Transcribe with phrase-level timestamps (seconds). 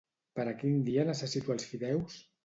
[0.37, 2.17] Per a quin dia necessito els fideus?